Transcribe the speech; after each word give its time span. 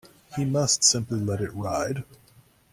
He 0.35 0.45
must 0.45 0.83
simply 0.83 1.19
let 1.19 1.41
it 1.41 1.53
ride. 1.53 2.03